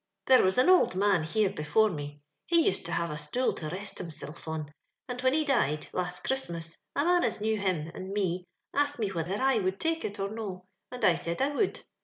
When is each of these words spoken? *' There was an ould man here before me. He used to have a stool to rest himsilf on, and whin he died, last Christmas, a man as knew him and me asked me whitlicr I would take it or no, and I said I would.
*' 0.15 0.25
There 0.25 0.41
was 0.41 0.57
an 0.57 0.67
ould 0.67 0.95
man 0.95 1.21
here 1.21 1.51
before 1.51 1.91
me. 1.91 2.23
He 2.47 2.65
used 2.65 2.87
to 2.87 2.91
have 2.91 3.11
a 3.11 3.19
stool 3.19 3.53
to 3.53 3.69
rest 3.69 3.99
himsilf 3.99 4.47
on, 4.47 4.73
and 5.07 5.21
whin 5.21 5.35
he 5.35 5.45
died, 5.45 5.89
last 5.93 6.23
Christmas, 6.23 6.75
a 6.95 7.05
man 7.05 7.23
as 7.23 7.39
knew 7.39 7.59
him 7.59 7.91
and 7.93 8.09
me 8.09 8.47
asked 8.73 8.97
me 8.97 9.11
whitlicr 9.11 9.39
I 9.39 9.59
would 9.59 9.79
take 9.79 10.03
it 10.03 10.19
or 10.19 10.31
no, 10.31 10.65
and 10.91 11.05
I 11.05 11.13
said 11.13 11.39
I 11.39 11.49
would. 11.49 11.83